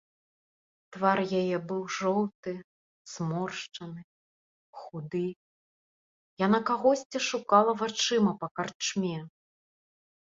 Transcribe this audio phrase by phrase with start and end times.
[0.95, 2.53] Твар яе быў жоўты,
[3.13, 4.01] зморшчаны,
[4.81, 5.23] худы,
[6.45, 9.17] яна кагосьці шукала вачыма па карчме.